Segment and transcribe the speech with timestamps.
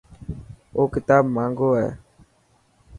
[0.75, 1.89] اي ڪتاب ماهنگو هي.